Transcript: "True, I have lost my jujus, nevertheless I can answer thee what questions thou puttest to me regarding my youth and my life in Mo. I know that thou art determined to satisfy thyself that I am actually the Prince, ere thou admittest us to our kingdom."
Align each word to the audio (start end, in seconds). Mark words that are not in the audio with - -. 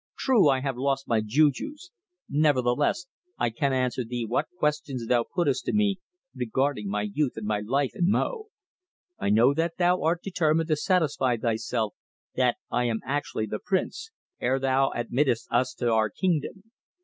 "True, 0.17 0.49
I 0.49 0.61
have 0.61 0.77
lost 0.79 1.07
my 1.07 1.21
jujus, 1.23 1.91
nevertheless 2.27 3.05
I 3.37 3.51
can 3.51 3.71
answer 3.71 4.03
thee 4.03 4.25
what 4.25 4.47
questions 4.57 5.05
thou 5.05 5.23
puttest 5.23 5.65
to 5.65 5.73
me 5.73 5.99
regarding 6.33 6.89
my 6.89 7.03
youth 7.03 7.33
and 7.37 7.45
my 7.45 7.59
life 7.59 7.91
in 7.93 8.09
Mo. 8.09 8.47
I 9.19 9.29
know 9.29 9.53
that 9.53 9.77
thou 9.77 10.01
art 10.01 10.23
determined 10.23 10.69
to 10.69 10.75
satisfy 10.75 11.37
thyself 11.37 11.93
that 12.33 12.57
I 12.71 12.85
am 12.85 13.01
actually 13.05 13.45
the 13.45 13.59
Prince, 13.63 14.09
ere 14.39 14.57
thou 14.59 14.89
admittest 14.95 15.45
us 15.51 15.75
to 15.75 15.91
our 15.91 16.09
kingdom." 16.09 16.63